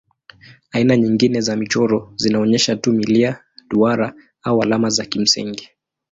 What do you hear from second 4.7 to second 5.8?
za kimsingi.